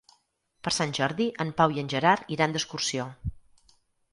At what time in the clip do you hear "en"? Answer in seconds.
1.45-1.51, 1.83-1.91